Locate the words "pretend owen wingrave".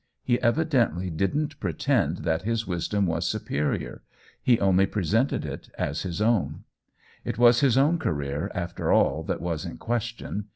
1.59-2.25